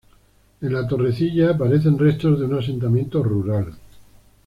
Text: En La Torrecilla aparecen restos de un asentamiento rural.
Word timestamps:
En 0.61 0.73
La 0.73 0.87
Torrecilla 0.87 1.51
aparecen 1.51 1.99
restos 1.99 2.39
de 2.39 2.45
un 2.45 2.55
asentamiento 2.57 3.21
rural. 3.21 3.71